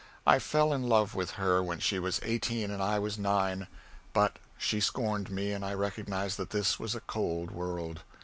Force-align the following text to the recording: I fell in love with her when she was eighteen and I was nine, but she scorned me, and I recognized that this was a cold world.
I 0.25 0.39
fell 0.39 0.73
in 0.73 0.81
love 0.89 1.13
with 1.13 1.33
her 1.37 1.61
when 1.61 1.77
she 1.77 1.99
was 1.99 2.19
eighteen 2.23 2.71
and 2.71 2.81
I 2.81 2.97
was 2.97 3.19
nine, 3.19 3.67
but 4.13 4.39
she 4.57 4.79
scorned 4.79 5.29
me, 5.29 5.51
and 5.51 5.63
I 5.63 5.75
recognized 5.75 6.37
that 6.37 6.49
this 6.49 6.79
was 6.79 6.95
a 6.95 7.01
cold 7.01 7.51
world. 7.51 8.01